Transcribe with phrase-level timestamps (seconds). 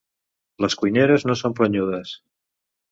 [0.65, 2.17] Les cuineres no són planyudes.